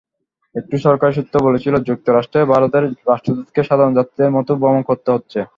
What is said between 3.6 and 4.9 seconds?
সাধারণ যাত্রীদের মতো ভ্রমণ